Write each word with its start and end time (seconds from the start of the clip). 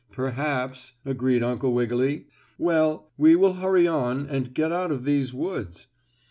"Perhaps," 0.11 0.93
agreed 1.05 1.43
Uncle 1.43 1.73
Wiggily. 1.75 2.25
"Well, 2.57 3.11
we 3.19 3.35
will 3.35 3.53
hurry 3.61 3.87
on, 3.87 4.25
and 4.25 4.51
get 4.51 4.71
out 4.71 4.91
of 4.91 5.03
these 5.03 5.31
woods." 5.31 5.85